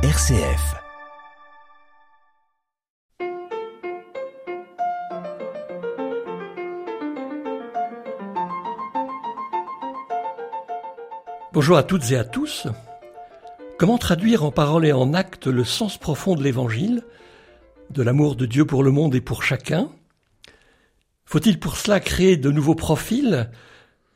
RCF. 0.00 0.76
Bonjour 11.52 11.76
à 11.76 11.82
toutes 11.82 12.12
et 12.12 12.16
à 12.16 12.22
tous. 12.22 12.68
Comment 13.76 13.98
traduire 13.98 14.44
en 14.44 14.52
paroles 14.52 14.86
et 14.86 14.92
en 14.92 15.14
actes 15.14 15.48
le 15.48 15.64
sens 15.64 15.98
profond 15.98 16.36
de 16.36 16.44
l'Évangile, 16.44 17.02
de 17.90 18.04
l'amour 18.04 18.36
de 18.36 18.46
Dieu 18.46 18.64
pour 18.64 18.84
le 18.84 18.92
monde 18.92 19.16
et 19.16 19.20
pour 19.20 19.42
chacun? 19.42 19.90
Faut-il 21.24 21.58
pour 21.58 21.76
cela 21.76 21.98
créer 21.98 22.36
de 22.36 22.52
nouveaux 22.52 22.76
profils, 22.76 23.50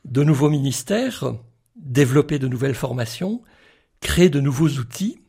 de 0.05 0.23
nouveaux 0.23 0.49
ministères, 0.49 1.35
développer 1.75 2.39
de 2.39 2.47
nouvelles 2.47 2.73
formations, 2.73 3.41
créer 3.99 4.29
de 4.29 4.39
nouveaux 4.39 4.69
outils? 4.69 5.22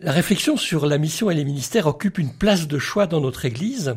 La 0.00 0.10
réflexion 0.10 0.56
sur 0.56 0.86
la 0.86 0.98
mission 0.98 1.30
et 1.30 1.34
les 1.34 1.44
ministères 1.44 1.86
occupe 1.86 2.18
une 2.18 2.32
place 2.32 2.66
de 2.66 2.78
choix 2.78 3.06
dans 3.06 3.20
notre 3.20 3.44
Église. 3.44 3.94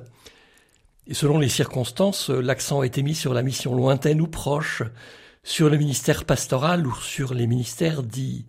Et 1.07 1.15
selon 1.15 1.39
les 1.39 1.49
circonstances, 1.49 2.29
l'accent 2.29 2.81
a 2.81 2.85
été 2.85 3.01
mis 3.01 3.15
sur 3.15 3.33
la 3.33 3.41
mission 3.41 3.73
lointaine 3.73 4.21
ou 4.21 4.27
proche, 4.27 4.83
sur 5.43 5.69
le 5.69 5.77
ministère 5.77 6.25
pastoral 6.25 6.85
ou 6.85 6.95
sur 6.95 7.33
les 7.33 7.47
ministères 7.47 8.03
dits 8.03 8.45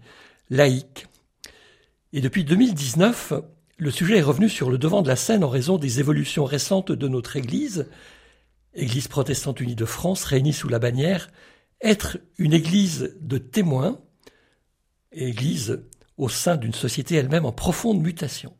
laïques. 0.50 1.06
Et 2.12 2.20
depuis 2.20 2.44
2019, 2.44 3.32
le 3.78 3.90
sujet 3.90 4.18
est 4.18 4.22
revenu 4.22 4.48
sur 4.48 4.70
le 4.70 4.76
devant 4.76 5.02
de 5.02 5.08
la 5.08 5.16
scène 5.16 5.42
en 5.42 5.48
raison 5.48 5.78
des 5.78 6.00
évolutions 6.00 6.44
récentes 6.44 6.92
de 6.92 7.08
notre 7.08 7.36
Église, 7.36 7.86
Église 8.74 9.08
protestante 9.08 9.60
unie 9.60 9.74
de 9.74 9.84
France, 9.86 10.24
réunie 10.24 10.52
sous 10.52 10.68
la 10.68 10.78
bannière 10.78 11.30
être 11.80 12.18
une 12.38 12.52
Église 12.52 13.16
de 13.20 13.38
témoins, 13.38 14.00
Église 15.12 15.80
au 16.18 16.28
sein 16.28 16.56
d'une 16.56 16.74
société 16.74 17.14
elle-même 17.14 17.46
en 17.46 17.52
profonde 17.52 18.02
mutation. 18.02 18.52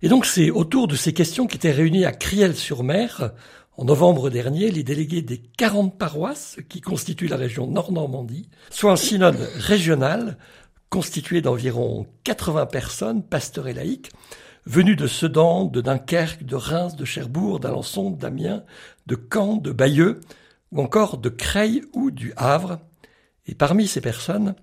Et 0.00 0.08
donc 0.08 0.24
c'est 0.24 0.50
autour 0.50 0.88
de 0.88 0.96
ces 0.96 1.12
questions 1.12 1.46
qu'étaient 1.46 1.70
réunis 1.70 2.04
à 2.04 2.12
Criel-sur-Mer, 2.12 3.32
en 3.76 3.84
novembre 3.84 4.30
dernier, 4.30 4.70
les 4.70 4.84
délégués 4.84 5.22
des 5.22 5.38
40 5.38 5.98
paroisses 5.98 6.58
qui 6.68 6.80
constituent 6.80 7.26
la 7.26 7.36
région 7.36 7.66
Nord-Normandie, 7.66 8.48
soit 8.70 8.92
un 8.92 8.96
synode 8.96 9.48
régional 9.56 10.38
constitué 10.90 11.42
d'environ 11.42 12.06
80 12.22 12.66
personnes, 12.66 13.22
pasteurs 13.24 13.66
et 13.66 13.72
laïcs, 13.72 14.12
venus 14.64 14.96
de 14.96 15.08
Sedan, 15.08 15.64
de 15.64 15.80
Dunkerque, 15.80 16.44
de 16.44 16.54
Reims, 16.54 16.94
de 16.94 17.04
Cherbourg, 17.04 17.58
d'Alençon, 17.58 18.10
d'Amiens, 18.10 18.62
de 19.06 19.16
Caen, 19.16 19.56
de 19.56 19.72
Bayeux, 19.72 20.20
ou 20.70 20.80
encore 20.80 21.18
de 21.18 21.28
Creil 21.28 21.82
ou 21.92 22.12
du 22.12 22.32
Havre. 22.36 22.78
Et 23.46 23.56
parmi 23.56 23.88
ces 23.88 24.00
personnes, 24.00 24.54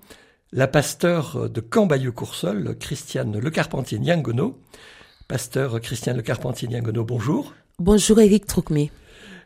la 0.53 0.67
pasteur 0.67 1.49
de 1.49 1.61
Caen-Bayeux-Coursol, 1.61 2.75
Christiane 2.77 3.39
Lecarpentier-Niangono. 3.39 4.59
Pasteur 5.27 5.79
Christiane 5.79 6.17
Lecarpentier-Niangono, 6.17 7.05
bonjour. 7.05 7.53
Bonjour 7.79 8.19
Eric 8.19 8.45
Troukmé. 8.47 8.91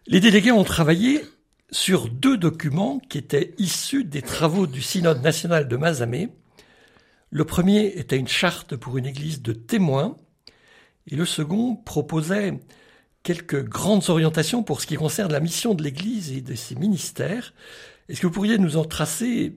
Les 0.07 0.19
délégués 0.19 0.51
ont 0.51 0.63
travaillé 0.63 1.21
sur 1.69 2.09
deux 2.09 2.37
documents 2.37 2.99
qui 3.07 3.19
étaient 3.19 3.53
issus 3.59 4.03
des 4.03 4.23
travaux 4.23 4.65
du 4.65 4.81
Synode 4.81 5.21
national 5.21 5.67
de 5.67 5.77
Mazamet. 5.77 6.29
Le 7.29 7.45
premier 7.45 7.85
était 7.99 8.17
une 8.17 8.27
charte 8.27 8.75
pour 8.75 8.97
une 8.97 9.05
église 9.05 9.43
de 9.43 9.53
témoins 9.53 10.17
et 11.07 11.15
le 11.15 11.25
second 11.25 11.75
proposait 11.75 12.59
quelques 13.21 13.63
grandes 13.63 14.09
orientations 14.09 14.63
pour 14.63 14.81
ce 14.81 14.87
qui 14.87 14.95
concerne 14.95 15.31
la 15.31 15.39
mission 15.39 15.75
de 15.75 15.83
l'Église 15.83 16.31
et 16.31 16.41
de 16.41 16.55
ses 16.55 16.75
ministères. 16.75 17.53
Est-ce 18.09 18.21
que 18.21 18.27
vous 18.27 18.33
pourriez 18.33 18.57
nous 18.57 18.77
en 18.77 18.85
tracer 18.85 19.55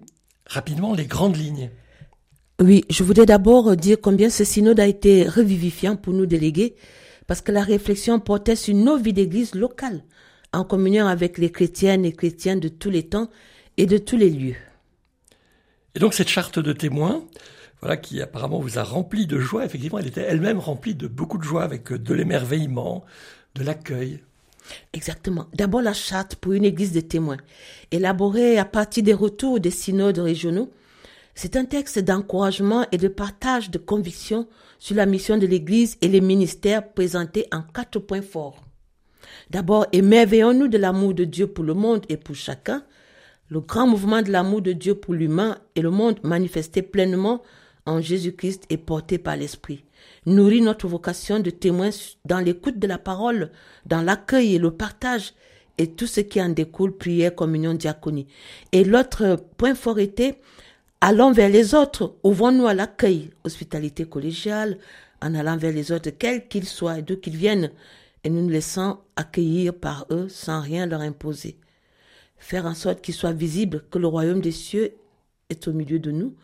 rapidement 0.48 0.94
les 0.94 1.06
grandes 1.06 1.36
lignes 1.36 1.70
Oui, 2.60 2.84
je 2.90 3.04
voudrais 3.04 3.26
d'abord 3.26 3.76
dire 3.76 3.98
combien 4.00 4.30
ce 4.30 4.44
synode 4.44 4.80
a 4.80 4.86
été 4.86 5.28
revivifiant 5.28 5.96
pour 5.96 6.14
nous 6.14 6.26
délégués, 6.26 6.74
parce 7.26 7.42
que 7.42 7.52
la 7.52 7.62
réflexion 7.62 8.18
portait 8.18 8.56
sur 8.56 8.74
nos 8.74 8.96
vies 8.96 9.12
d'Église 9.12 9.54
locales, 9.54 10.02
en 10.52 10.64
communion 10.64 11.06
avec 11.06 11.38
les 11.38 11.52
chrétiennes 11.52 12.04
et 12.04 12.12
chrétiens 12.12 12.56
de 12.56 12.68
tous 12.68 12.90
les 12.90 13.06
temps 13.06 13.28
et 13.76 13.86
de 13.86 13.98
tous 13.98 14.16
les 14.16 14.30
lieux. 14.30 14.56
Et 15.94 16.00
donc 16.00 16.14
cette 16.14 16.28
charte 16.28 16.58
de 16.58 16.72
témoins, 16.72 17.24
voilà, 17.80 17.96
qui 17.96 18.20
apparemment 18.20 18.58
vous 18.58 18.78
a 18.78 18.82
rempli 18.82 19.26
de 19.26 19.38
joie. 19.38 19.64
Effectivement, 19.64 19.98
elle 19.98 20.06
était 20.06 20.22
elle-même 20.22 20.58
remplie 20.58 20.94
de 20.94 21.06
beaucoup 21.06 21.38
de 21.38 21.44
joie, 21.44 21.62
avec 21.62 21.92
de 21.92 22.14
l'émerveillement, 22.14 23.04
de 23.54 23.62
l'accueil. 23.62 24.20
Exactement. 24.92 25.46
D'abord 25.54 25.82
la 25.82 25.92
charte 25.92 26.36
pour 26.36 26.52
une 26.52 26.64
église 26.64 26.92
de 26.92 27.00
témoins, 27.00 27.38
élaborée 27.90 28.58
à 28.58 28.64
partir 28.64 29.02
des 29.02 29.14
retours 29.14 29.60
des 29.60 29.70
synodes 29.70 30.18
régionaux. 30.18 30.70
C'est 31.34 31.56
un 31.56 31.64
texte 31.64 31.98
d'encouragement 31.98 32.86
et 32.90 32.98
de 32.98 33.08
partage 33.08 33.70
de 33.70 33.78
convictions 33.78 34.48
sur 34.78 34.96
la 34.96 35.06
mission 35.06 35.38
de 35.38 35.46
l'église 35.46 35.96
et 36.00 36.08
les 36.08 36.20
ministères 36.20 36.92
présentés 36.92 37.46
en 37.52 37.62
quatre 37.62 37.98
points 37.98 38.22
forts. 38.22 38.64
D'abord, 39.50 39.86
émerveillons-nous 39.92 40.68
de 40.68 40.78
l'amour 40.78 41.14
de 41.14 41.24
Dieu 41.24 41.46
pour 41.46 41.64
le 41.64 41.74
monde 41.74 42.04
et 42.08 42.16
pour 42.16 42.34
chacun, 42.34 42.82
le 43.50 43.60
grand 43.60 43.86
mouvement 43.86 44.22
de 44.22 44.30
l'amour 44.30 44.62
de 44.62 44.72
Dieu 44.72 44.94
pour 44.94 45.14
l'humain 45.14 45.58
et 45.74 45.80
le 45.80 45.90
monde 45.90 46.18
manifesté 46.22 46.82
pleinement 46.82 47.42
en 47.88 48.00
Jésus-Christ 48.00 48.64
et 48.70 48.76
porté 48.76 49.18
par 49.18 49.36
l'Esprit 49.36 49.84
nourrit 50.26 50.60
notre 50.60 50.86
vocation 50.86 51.40
de 51.40 51.50
témoin 51.50 51.90
dans 52.24 52.40
l'écoute 52.40 52.78
de 52.78 52.86
la 52.86 52.98
parole, 52.98 53.50
dans 53.86 54.02
l'accueil 54.02 54.54
et 54.54 54.58
le 54.58 54.70
partage, 54.70 55.32
et 55.78 55.92
tout 55.92 56.06
ce 56.06 56.20
qui 56.20 56.40
en 56.42 56.48
découle, 56.48 56.96
prière, 56.96 57.34
communion, 57.34 57.72
diaconie. 57.74 58.26
Et 58.72 58.84
l'autre 58.84 59.36
point 59.56 59.74
fort 59.74 59.98
était, 59.98 60.40
allons 61.00 61.32
vers 61.32 61.48
les 61.48 61.74
autres, 61.74 62.16
ouvrons-nous 62.24 62.66
à 62.66 62.74
l'accueil, 62.74 63.30
hospitalité 63.44 64.04
collégiale, 64.04 64.78
en 65.22 65.34
allant 65.34 65.56
vers 65.56 65.72
les 65.72 65.90
autres, 65.92 66.10
quels 66.10 66.46
qu'ils 66.48 66.66
soient 66.66 66.98
et 66.98 67.02
d'où 67.02 67.16
qu'ils 67.16 67.36
viennent, 67.36 67.70
et 68.24 68.30
nous 68.30 68.42
nous 68.42 68.50
laissons 68.50 68.98
accueillir 69.16 69.72
par 69.72 70.06
eux 70.10 70.28
sans 70.28 70.60
rien 70.60 70.86
leur 70.86 71.00
imposer. 71.00 71.56
Faire 72.36 72.66
en 72.66 72.74
sorte 72.74 73.00
qu'ils 73.00 73.14
soient 73.14 73.32
visibles 73.32 73.84
que 73.90 73.98
le 73.98 74.06
royaume 74.08 74.40
des 74.40 74.52
cieux 74.52 74.94
est 75.48 75.66
au 75.68 75.72
milieu 75.72 75.98
de 75.98 76.10
nous, 76.10 76.34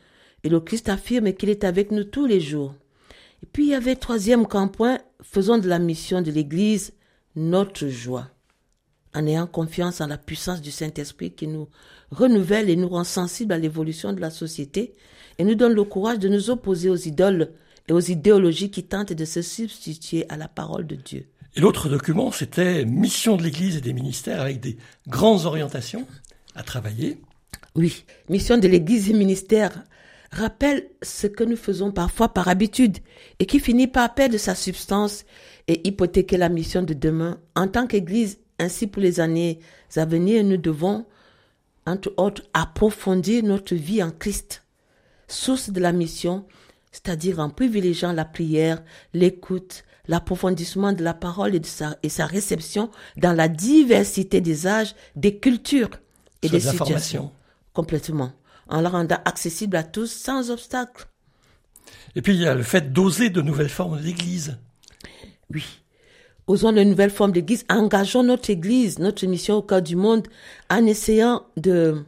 et 0.44 0.48
le 0.50 0.60
Christ 0.60 0.88
affirme 0.88 1.32
qu'il 1.32 1.48
est 1.48 1.64
avec 1.64 1.90
nous 1.90 2.04
tous 2.04 2.26
les 2.26 2.40
jours. 2.40 2.74
Et 3.42 3.46
puis 3.46 3.64
il 3.64 3.70
y 3.70 3.74
avait 3.74 3.96
troisième 3.96 4.44
grand 4.44 4.68
point, 4.68 5.00
faisons 5.22 5.58
de 5.58 5.68
la 5.68 5.78
mission 5.78 6.22
de 6.22 6.30
l'Église 6.30 6.92
notre 7.34 7.88
joie, 7.88 8.28
en 9.14 9.26
ayant 9.26 9.46
confiance 9.46 10.00
en 10.00 10.06
la 10.06 10.18
puissance 10.18 10.60
du 10.60 10.70
Saint-Esprit 10.70 11.32
qui 11.32 11.48
nous 11.48 11.68
renouvelle 12.10 12.70
et 12.70 12.76
nous 12.76 12.88
rend 12.88 13.04
sensibles 13.04 13.52
à 13.52 13.58
l'évolution 13.58 14.12
de 14.12 14.20
la 14.20 14.30
société 14.30 14.92
et 15.38 15.44
nous 15.44 15.56
donne 15.56 15.72
le 15.72 15.84
courage 15.84 16.20
de 16.20 16.28
nous 16.28 16.50
opposer 16.50 16.90
aux 16.90 16.96
idoles 16.96 17.50
et 17.88 17.92
aux 17.92 18.00
idéologies 18.00 18.70
qui 18.70 18.84
tentent 18.84 19.12
de 19.12 19.24
se 19.24 19.42
substituer 19.42 20.26
à 20.28 20.36
la 20.36 20.46
parole 20.46 20.86
de 20.86 20.94
Dieu. 20.94 21.26
Et 21.56 21.60
l'autre 21.60 21.88
document, 21.88 22.30
c'était 22.32 22.84
Mission 22.84 23.36
de 23.36 23.42
l'Église 23.42 23.76
et 23.76 23.80
des 23.80 23.92
ministères 23.92 24.40
avec 24.40 24.60
des 24.60 24.76
grandes 25.08 25.46
orientations 25.46 26.06
à 26.54 26.62
travailler. 26.62 27.18
Oui, 27.74 28.04
mission 28.28 28.58
de 28.58 28.68
l'Église 28.68 29.10
et 29.10 29.14
ministères 29.14 29.84
rappelle 30.34 30.90
ce 31.02 31.26
que 31.26 31.44
nous 31.44 31.56
faisons 31.56 31.92
parfois 31.92 32.28
par 32.28 32.48
habitude 32.48 32.98
et 33.38 33.46
qui 33.46 33.60
finit 33.60 33.86
par 33.86 34.14
perdre 34.14 34.36
sa 34.36 34.54
substance 34.54 35.24
et 35.68 35.86
hypothéquer 35.86 36.36
la 36.36 36.48
mission 36.48 36.82
de 36.82 36.94
demain. 36.94 37.40
En 37.54 37.68
tant 37.68 37.86
qu'Église, 37.86 38.38
ainsi 38.58 38.86
pour 38.86 39.02
les 39.02 39.20
années 39.20 39.60
à 39.96 40.04
venir, 40.04 40.44
nous 40.44 40.56
devons, 40.56 41.06
entre 41.86 42.12
autres, 42.16 42.42
approfondir 42.52 43.44
notre 43.44 43.74
vie 43.74 44.02
en 44.02 44.10
Christ, 44.10 44.62
source 45.28 45.70
de 45.70 45.80
la 45.80 45.92
mission, 45.92 46.46
c'est-à-dire 46.92 47.38
en 47.38 47.50
privilégiant 47.50 48.12
la 48.12 48.24
prière, 48.24 48.82
l'écoute, 49.12 49.84
l'approfondissement 50.06 50.92
de 50.92 51.02
la 51.02 51.14
parole 51.14 51.54
et, 51.54 51.60
de 51.60 51.66
sa, 51.66 51.96
et 52.02 52.08
sa 52.08 52.26
réception 52.26 52.90
dans 53.16 53.32
la 53.32 53.48
diversité 53.48 54.40
des 54.40 54.66
âges, 54.66 54.94
des 55.16 55.38
cultures 55.38 55.90
et 56.42 56.48
des 56.48 56.60
situations. 56.60 57.32
Complètement 57.72 58.32
en 58.68 58.80
la 58.80 58.88
rendant 58.88 59.18
accessible 59.24 59.76
à 59.76 59.82
tous 59.82 60.10
sans 60.10 60.50
obstacle. 60.50 61.06
Et 62.16 62.22
puis 62.22 62.34
il 62.34 62.42
y 62.42 62.46
a 62.46 62.54
le 62.54 62.62
fait 62.62 62.92
d'oser 62.92 63.30
de 63.30 63.40
nouvelles 63.40 63.68
formes 63.68 64.00
d'église. 64.00 64.58
Oui. 65.52 65.64
Osons 66.46 66.72
de 66.72 66.82
nouvelles 66.82 67.10
formes 67.10 67.32
d'église, 67.32 67.64
engageons 67.70 68.22
notre 68.22 68.50
église, 68.50 68.98
notre 68.98 69.26
mission 69.26 69.56
au 69.56 69.62
cœur 69.62 69.80
du 69.80 69.96
monde 69.96 70.28
en 70.70 70.84
essayant 70.84 71.46
de, 71.56 72.04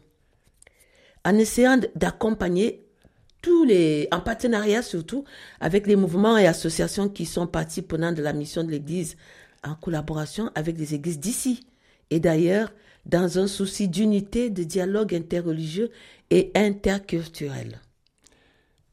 en 1.25 1.39
essayant 1.39 1.81
d'accompagner 1.95 2.87
tous 3.41 3.65
les, 3.65 4.09
en 4.13 4.21
partenariat 4.21 4.83
surtout 4.83 5.25
avec 5.61 5.87
les 5.87 5.97
mouvements 5.97 6.37
et 6.37 6.47
associations 6.47 7.09
qui 7.09 7.25
sont 7.25 7.47
partis 7.47 7.81
prenantes 7.81 8.17
de 8.17 8.23
la 8.23 8.33
mission 8.33 8.63
de 8.63 8.71
l'église 8.71 9.17
en 9.65 9.75
collaboration 9.75 10.51
avec 10.55 10.77
les 10.77 10.95
églises 10.95 11.19
d'ici 11.19 11.67
et 12.11 12.21
d'ailleurs 12.21 12.73
dans 13.07 13.39
un 13.39 13.47
souci 13.47 13.89
d'unité, 13.89 14.51
de 14.51 14.65
dialogue 14.65 15.15
interreligieux 15.15 15.91
et 16.31 16.51
interculturel. 16.55 17.81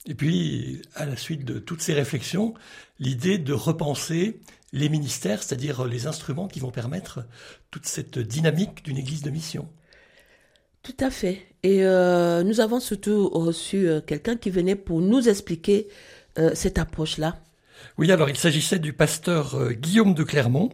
Et 0.05 0.15
puis, 0.15 0.81
à 0.95 1.05
la 1.05 1.15
suite 1.15 1.45
de 1.45 1.59
toutes 1.59 1.81
ces 1.81 1.93
réflexions, 1.93 2.53
l'idée 2.99 3.37
de 3.37 3.53
repenser 3.53 4.39
les 4.71 4.89
ministères, 4.89 5.43
c'est-à-dire 5.43 5.85
les 5.85 6.07
instruments 6.07 6.47
qui 6.47 6.59
vont 6.59 6.71
permettre 6.71 7.25
toute 7.71 7.85
cette 7.85 8.19
dynamique 8.19 8.83
d'une 8.83 8.97
église 8.97 9.21
de 9.21 9.29
mission. 9.29 9.69
Tout 10.81 10.97
à 10.99 11.09
fait. 11.09 11.41
Et 11.63 11.85
euh, 11.85 12.43
nous 12.43 12.59
avons 12.59 12.81
surtout 12.81 13.29
reçu 13.29 13.87
euh, 13.87 14.01
quelqu'un 14.01 14.35
qui 14.35 14.49
venait 14.49 14.75
pour 14.75 14.99
nous 14.99 15.29
expliquer 15.29 15.87
euh, 16.37 16.51
cette 16.53 16.77
approche-là. 16.77 17.37
Oui, 17.97 18.11
alors 18.11 18.29
il 18.29 18.37
s'agissait 18.37 18.79
du 18.79 18.91
pasteur 18.91 19.71
Guillaume 19.73 20.13
de 20.13 20.23
Clermont. 20.23 20.69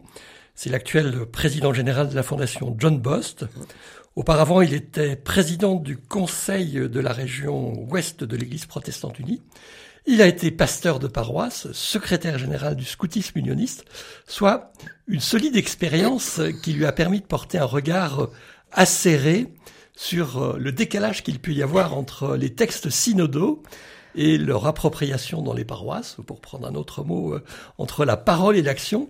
C'est 0.56 0.70
l'actuel 0.70 1.26
président 1.26 1.74
général 1.74 2.10
de 2.10 2.16
la 2.16 2.24
fondation 2.24 2.76
John 2.78 3.00
Bost. 3.00 3.46
Auparavant, 4.16 4.62
il 4.62 4.74
était 4.74 5.16
président 5.16 5.76
du 5.76 5.98
conseil 5.98 6.90
de 6.90 7.00
la 7.00 7.14
région 7.14 7.86
ouest 7.90 8.24
de 8.24 8.36
l'Église 8.36 8.66
protestante 8.66 9.20
unie. 9.20 9.42
Il 10.06 10.22
a 10.22 10.28
été 10.28 10.52
pasteur 10.52 11.00
de 11.00 11.08
paroisse, 11.08 11.72
secrétaire 11.72 12.38
général 12.38 12.76
du 12.76 12.86
scoutisme 12.86 13.38
unioniste, 13.38 13.86
soit 14.28 14.74
une 15.08 15.20
solide 15.20 15.56
expérience 15.56 16.42
qui 16.64 16.74
lui 16.74 16.86
a 16.86 16.92
permis 16.92 17.22
de 17.22 17.26
porter 17.26 17.58
un 17.58 17.66
regard 17.66 18.30
acéré 18.72 19.54
sur 19.96 20.42
euh, 20.42 20.58
le 20.58 20.72
décalage 20.72 21.24
qu'il 21.24 21.40
peut 21.40 21.52
y 21.52 21.62
avoir 21.62 21.98
entre 21.98 22.38
les 22.38 22.56
textes 22.56 22.90
synodaux 22.90 23.62
et 24.16 24.38
leur 24.38 24.66
appropriation 24.66 25.42
dans 25.42 25.54
les 25.54 25.66
paroisses, 25.66 26.18
pour 26.26 26.42
prendre 26.42 26.68
un 26.68 26.76
autre 26.76 27.04
mot, 27.04 27.34
euh, 27.34 27.44
entre 27.78 28.06
la 28.06 28.18
parole 28.18 28.56
et 28.56 28.62
l'action. 28.62 29.10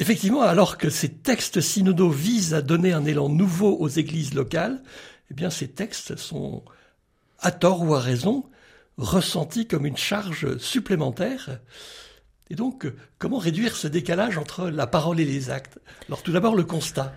Effectivement, 0.00 0.40
alors 0.40 0.78
que 0.78 0.88
ces 0.88 1.10
textes 1.10 1.60
synodaux 1.60 2.08
visent 2.08 2.54
à 2.54 2.62
donner 2.62 2.92
un 2.92 3.04
élan 3.04 3.28
nouveau 3.28 3.76
aux 3.78 3.88
églises 3.88 4.32
locales, 4.32 4.82
eh 5.30 5.34
bien 5.34 5.50
ces 5.50 5.68
textes 5.68 6.16
sont, 6.16 6.64
à 7.38 7.52
tort 7.52 7.82
ou 7.82 7.94
à 7.94 8.00
raison, 8.00 8.46
ressentis 8.96 9.66
comme 9.66 9.84
une 9.84 9.98
charge 9.98 10.56
supplémentaire. 10.56 11.60
Et 12.48 12.54
donc, 12.54 12.90
comment 13.18 13.36
réduire 13.36 13.76
ce 13.76 13.88
décalage 13.88 14.38
entre 14.38 14.70
la 14.70 14.86
parole 14.86 15.20
et 15.20 15.26
les 15.26 15.50
actes? 15.50 15.78
Alors 16.08 16.22
tout 16.22 16.32
d'abord, 16.32 16.56
le 16.56 16.64
constat. 16.64 17.12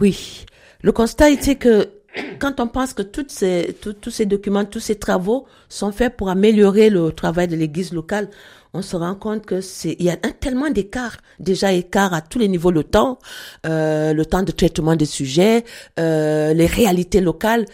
Oui, 0.00 0.46
le 0.80 0.92
constat 0.92 1.28
était 1.28 1.56
que 1.56 1.90
quand 2.38 2.60
on 2.60 2.66
pense 2.68 2.92
que 2.92 3.02
toutes 3.02 3.30
ces, 3.30 3.76
tous 4.00 4.10
ces 4.10 4.26
documents, 4.26 4.64
tous 4.64 4.80
ces 4.80 4.96
travaux 4.96 5.46
sont 5.68 5.92
faits 5.92 6.16
pour 6.16 6.28
améliorer 6.28 6.90
le 6.90 7.10
travail 7.12 7.48
de 7.48 7.56
l'Église 7.56 7.92
locale, 7.92 8.28
on 8.72 8.82
se 8.82 8.96
rend 8.96 9.14
compte 9.14 9.46
que 9.46 9.60
c'est 9.60 9.96
il 9.98 10.04
y 10.06 10.10
a 10.10 10.16
tellement 10.16 10.70
d'écart, 10.70 11.16
déjà 11.38 11.72
écart 11.72 12.12
à 12.12 12.20
tous 12.20 12.38
les 12.38 12.48
niveaux, 12.48 12.72
le 12.72 12.84
temps, 12.84 13.18
euh, 13.66 14.12
le 14.12 14.26
temps 14.26 14.42
de 14.42 14.52
traitement 14.52 14.96
des 14.96 15.06
sujets, 15.06 15.64
euh, 15.98 16.52
les 16.54 16.66
réalités 16.66 17.20
locales 17.20 17.66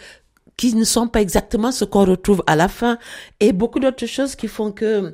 qui 0.57 0.75
ne 0.75 0.83
sont 0.83 1.07
pas 1.07 1.21
exactement 1.21 1.71
ce 1.71 1.85
qu'on 1.85 2.05
retrouve 2.05 2.43
à 2.45 2.55
la 2.55 2.67
fin 2.67 2.99
et 3.39 3.51
beaucoup 3.51 3.79
d'autres 3.79 4.05
choses 4.05 4.35
qui 4.35 4.47
font 4.47 4.71
que 4.71 5.13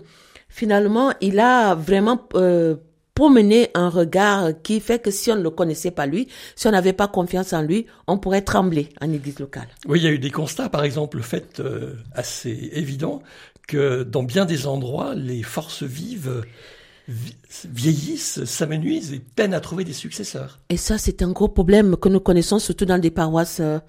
finalement 0.49 1.13
il 1.21 1.39
a 1.39 1.73
vraiment 1.73 2.19
euh, 2.35 2.75
pour 3.17 3.31
mener 3.31 3.71
un 3.73 3.89
regard 3.89 4.51
qui 4.61 4.79
fait 4.79 4.99
que 4.99 5.09
si 5.09 5.31
on 5.31 5.37
ne 5.37 5.41
le 5.41 5.49
connaissait 5.49 5.89
pas 5.89 6.05
lui, 6.05 6.27
si 6.55 6.67
on 6.67 6.71
n'avait 6.71 6.93
pas 6.93 7.07
confiance 7.07 7.51
en 7.51 7.63
lui, 7.63 7.87
on 8.05 8.19
pourrait 8.19 8.43
trembler 8.43 8.89
en 9.01 9.11
église 9.11 9.39
locale. 9.39 9.67
Oui, 9.87 9.97
il 9.99 10.03
y 10.03 10.07
a 10.07 10.11
eu 10.11 10.19
des 10.19 10.29
constats, 10.29 10.69
par 10.69 10.83
exemple, 10.83 11.17
le 11.17 11.23
fait 11.23 11.59
euh, 11.59 11.95
assez 12.13 12.69
évident 12.73 13.23
que 13.67 14.03
dans 14.03 14.21
bien 14.21 14.45
des 14.45 14.67
endroits, 14.67 15.15
les 15.15 15.41
forces 15.41 15.81
vives 15.81 16.43
vieillissent, 17.07 18.45
s'amenuisent 18.45 19.13
et 19.13 19.21
peinent 19.35 19.55
à 19.55 19.61
trouver 19.61 19.83
des 19.83 19.93
successeurs. 19.93 20.59
Et 20.69 20.77
ça, 20.77 20.99
c'est 20.99 21.23
un 21.23 21.31
gros 21.31 21.47
problème 21.47 21.97
que 21.97 22.09
nous 22.09 22.19
connaissons 22.19 22.59
surtout 22.59 22.85
dans 22.85 22.99
des 22.99 23.09
paroisses, 23.09 23.61
euh, 23.61 23.79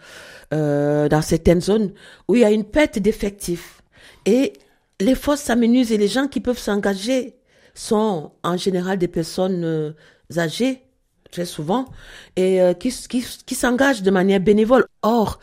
euh 0.54 1.06
dans 1.10 1.20
certaines 1.20 1.60
zones 1.60 1.92
où 2.28 2.34
il 2.34 2.40
y 2.40 2.44
a 2.46 2.50
une 2.50 2.64
perte 2.64 2.98
d'effectifs. 2.98 3.82
Et 4.24 4.54
les 5.00 5.14
forces 5.14 5.42
s'amenuisent 5.42 5.92
et 5.92 5.98
les 5.98 6.08
gens 6.08 6.28
qui 6.28 6.40
peuvent 6.40 6.58
s'engager 6.58 7.34
sont 7.78 8.32
en 8.42 8.56
général 8.56 8.98
des 8.98 9.06
personnes 9.08 9.62
euh, 9.64 9.92
âgées, 10.36 10.82
très 11.30 11.44
souvent, 11.44 11.86
et 12.34 12.60
euh, 12.60 12.74
qui, 12.74 12.90
qui, 12.90 13.24
qui 13.46 13.54
s'engagent 13.54 14.02
de 14.02 14.10
manière 14.10 14.40
bénévole. 14.40 14.84
Or, 15.02 15.38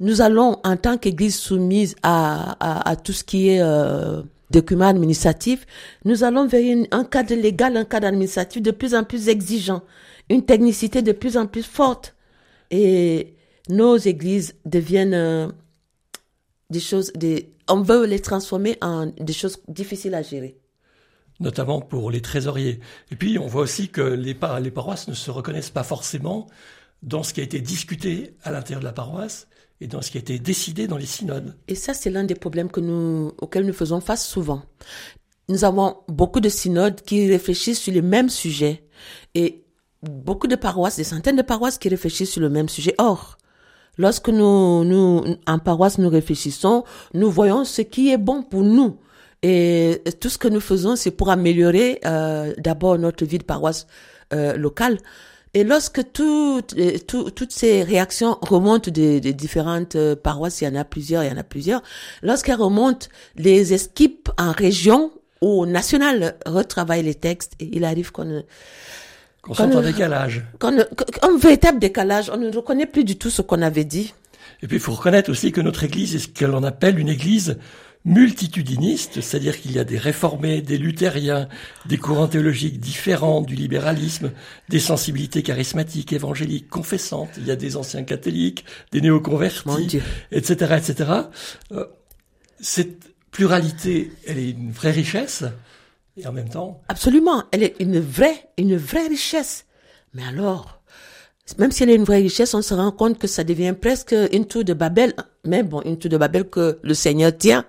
nous 0.00 0.20
allons, 0.20 0.60
en 0.62 0.76
tant 0.76 0.98
qu'Église 0.98 1.36
soumise 1.36 1.96
à, 2.02 2.52
à, 2.60 2.90
à, 2.90 2.96
tout 2.96 3.12
ce 3.12 3.24
qui 3.24 3.48
est 3.48 3.60
euh, 3.60 4.22
document 4.50 4.86
administratif, 4.86 5.66
nous 6.04 6.22
allons 6.22 6.46
vers 6.46 6.76
un 6.92 7.04
cadre 7.04 7.34
légal, 7.34 7.76
un 7.76 7.84
cadre 7.84 8.06
administratif 8.06 8.62
de 8.62 8.70
plus 8.70 8.94
en 8.94 9.02
plus 9.02 9.28
exigeant, 9.28 9.82
une 10.30 10.44
technicité 10.44 11.02
de 11.02 11.12
plus 11.12 11.36
en 11.36 11.46
plus 11.46 11.64
forte. 11.64 12.14
Et 12.70 13.34
nos 13.68 13.96
églises 13.96 14.54
deviennent 14.64 15.14
euh, 15.14 15.48
des 16.70 16.80
choses, 16.80 17.12
des, 17.14 17.52
on 17.68 17.82
veut 17.82 18.06
les 18.06 18.20
transformer 18.20 18.78
en 18.80 19.06
des 19.06 19.32
choses 19.32 19.58
difficiles 19.66 20.14
à 20.14 20.22
gérer 20.22 20.56
notamment 21.40 21.80
pour 21.80 22.10
les 22.10 22.20
trésoriers. 22.20 22.80
Et 23.10 23.16
puis, 23.16 23.38
on 23.38 23.46
voit 23.46 23.62
aussi 23.62 23.88
que 23.88 24.00
les, 24.00 24.34
paroisses 24.34 25.08
ne 25.08 25.14
se 25.14 25.30
reconnaissent 25.30 25.70
pas 25.70 25.82
forcément 25.82 26.46
dans 27.02 27.22
ce 27.22 27.34
qui 27.34 27.40
a 27.40 27.44
été 27.44 27.60
discuté 27.60 28.36
à 28.42 28.50
l'intérieur 28.50 28.80
de 28.80 28.86
la 28.86 28.92
paroisse 28.92 29.48
et 29.80 29.86
dans 29.86 30.00
ce 30.00 30.10
qui 30.10 30.18
a 30.18 30.20
été 30.20 30.38
décidé 30.38 30.86
dans 30.86 30.96
les 30.96 31.06
synodes. 31.06 31.56
Et 31.68 31.74
ça, 31.74 31.94
c'est 31.94 32.10
l'un 32.10 32.24
des 32.24 32.34
problèmes 32.34 32.68
auxquels 33.38 33.66
nous 33.66 33.72
faisons 33.72 34.00
face 34.00 34.26
souvent. 34.26 34.62
Nous 35.48 35.64
avons 35.64 35.98
beaucoup 36.08 36.40
de 36.40 36.48
synodes 36.48 37.02
qui 37.02 37.28
réfléchissent 37.28 37.80
sur 37.80 37.92
les 37.92 38.00
mêmes 38.00 38.30
sujets 38.30 38.84
et 39.34 39.64
beaucoup 40.02 40.46
de 40.46 40.56
paroisses, 40.56 40.96
des 40.96 41.04
centaines 41.04 41.36
de 41.36 41.42
paroisses 41.42 41.78
qui 41.78 41.88
réfléchissent 41.88 42.32
sur 42.32 42.40
le 42.40 42.48
même 42.48 42.68
sujet. 42.68 42.94
Or, 42.98 43.36
lorsque 43.98 44.28
nous, 44.28 45.24
en 45.46 45.58
paroisse, 45.58 45.98
nous 45.98 46.08
réfléchissons, 46.08 46.84
nous 47.12 47.30
voyons 47.30 47.64
ce 47.64 47.82
qui 47.82 48.10
est 48.10 48.18
bon 48.18 48.42
pour 48.42 48.62
nous. 48.62 48.98
Et 49.46 50.00
tout 50.20 50.30
ce 50.30 50.38
que 50.38 50.48
nous 50.48 50.58
faisons, 50.58 50.96
c'est 50.96 51.10
pour 51.10 51.28
améliorer 51.28 52.00
euh, 52.06 52.54
d'abord 52.56 52.98
notre 52.98 53.26
vie 53.26 53.36
de 53.36 53.44
paroisse 53.44 53.86
euh, 54.32 54.56
locale. 54.56 54.96
Et 55.52 55.64
lorsque 55.64 56.00
toutes 56.14 56.74
toutes 57.06 57.52
ces 57.52 57.82
réactions 57.82 58.38
remontent 58.40 58.90
des, 58.90 59.20
des, 59.20 59.34
différentes 59.34 59.96
euh, 59.96 60.16
paroisses, 60.16 60.62
il 60.62 60.64
y 60.64 60.68
en 60.68 60.74
a 60.76 60.84
plusieurs, 60.84 61.24
il 61.24 61.30
y 61.30 61.32
en 61.32 61.36
a 61.36 61.42
plusieurs, 61.42 61.82
lorsqu'elles 62.22 62.56
remontent, 62.56 63.08
les 63.36 63.74
équipes 63.74 64.30
en 64.38 64.52
région 64.52 65.12
ou 65.42 65.66
nationale 65.66 66.36
retravaillent 66.46 67.02
les 67.02 67.14
textes 67.14 67.52
et 67.60 67.68
il 67.70 67.84
arrive 67.84 68.12
qu'on 68.12 68.44
qu'on 69.42 69.52
soit 69.52 69.66
en 69.66 69.82
décalage. 69.82 70.42
Qu'on, 70.58 70.78
un 70.78 71.36
véritable 71.38 71.80
décalage, 71.80 72.30
on 72.32 72.38
ne 72.38 72.50
reconnaît 72.50 72.86
plus 72.86 73.04
du 73.04 73.18
tout 73.18 73.28
ce 73.28 73.42
qu'on 73.42 73.60
avait 73.60 73.84
dit. 73.84 74.14
Et 74.62 74.66
puis 74.68 74.78
il 74.78 74.80
faut 74.80 74.92
reconnaître 74.92 75.30
aussi 75.30 75.52
que 75.52 75.60
notre 75.60 75.84
Église 75.84 76.14
est 76.14 76.20
ce 76.20 76.28
que 76.28 76.46
l'on 76.46 76.62
appelle 76.62 76.98
une 76.98 77.10
Église 77.10 77.58
multitudiniste, 78.04 79.20
c'est-à-dire 79.22 79.58
qu'il 79.60 79.72
y 79.72 79.78
a 79.78 79.84
des 79.84 79.96
réformés, 79.96 80.60
des 80.60 80.76
luthériens, 80.76 81.48
des 81.86 81.96
courants 81.96 82.28
théologiques 82.28 82.78
différents, 82.78 83.40
du 83.40 83.54
libéralisme, 83.54 84.32
des 84.68 84.78
sensibilités 84.78 85.42
charismatiques, 85.42 86.12
évangéliques, 86.12 86.68
confessantes, 86.68 87.30
il 87.38 87.46
y 87.46 87.50
a 87.50 87.56
des 87.56 87.76
anciens 87.76 88.04
catholiques, 88.04 88.64
des 88.92 89.00
néoconvertis, 89.00 90.00
etc., 90.30 90.76
etc. 90.76 91.12
Euh, 91.72 91.86
cette 92.60 93.14
pluralité, 93.30 94.12
elle 94.26 94.38
est 94.38 94.50
une 94.50 94.70
vraie 94.70 94.90
richesse, 94.90 95.44
et 96.16 96.26
en 96.26 96.32
même 96.32 96.48
temps... 96.48 96.82
Absolument, 96.88 97.44
elle 97.52 97.62
est 97.62 97.76
une 97.80 98.00
vraie, 98.00 98.48
une 98.58 98.76
vraie 98.76 99.08
richesse. 99.08 99.64
Mais 100.12 100.24
alors, 100.24 100.82
même 101.58 101.70
si 101.70 101.82
elle 101.82 101.90
est 101.90 101.94
une 101.94 102.04
vraie 102.04 102.22
richesse, 102.22 102.54
on 102.54 102.62
se 102.62 102.74
rend 102.74 102.90
compte 102.90 103.18
que 103.18 103.26
ça 103.26 103.44
devient 103.44 103.74
presque 103.78 104.14
une 104.32 104.46
tour 104.46 104.64
de 104.64 104.72
Babel, 104.72 105.14
mais 105.44 105.62
bon, 105.62 105.82
une 105.82 105.98
tour 105.98 106.10
de 106.10 106.16
Babel 106.16 106.44
que 106.48 106.78
le 106.82 106.94
Seigneur 106.94 107.36
tient. 107.36 107.66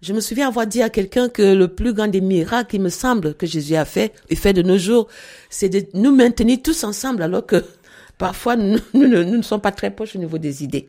Je 0.00 0.12
me 0.12 0.20
souviens 0.20 0.48
avoir 0.48 0.66
dit 0.66 0.82
à 0.82 0.90
quelqu'un 0.90 1.28
que 1.28 1.54
le 1.54 1.68
plus 1.68 1.92
grand 1.92 2.06
des 2.06 2.20
miracles, 2.20 2.76
il 2.76 2.82
me 2.82 2.88
semble, 2.88 3.34
que 3.34 3.46
Jésus 3.46 3.74
a 3.74 3.84
fait 3.84 4.12
et 4.28 4.36
fait 4.36 4.52
de 4.52 4.62
nos 4.62 4.78
jours, 4.78 5.08
c'est 5.50 5.68
de 5.68 5.84
nous 5.94 6.14
maintenir 6.14 6.58
tous 6.62 6.84
ensemble 6.84 7.22
alors 7.22 7.44
que 7.44 7.64
parfois 8.18 8.56
nous, 8.56 8.78
nous, 8.94 9.08
ne 9.08 9.42
sommes 9.42 9.60
pas 9.60 9.72
très 9.72 9.90
proches 9.90 10.14
au 10.14 10.18
niveau 10.18 10.38
des 10.38 10.62
idées. 10.62 10.88